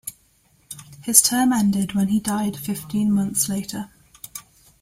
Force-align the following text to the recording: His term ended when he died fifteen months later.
His 1.03 1.21
term 1.21 1.53
ended 1.53 1.93
when 1.93 2.07
he 2.07 2.19
died 2.19 2.57
fifteen 2.57 3.11
months 3.11 3.47
later. 3.47 3.91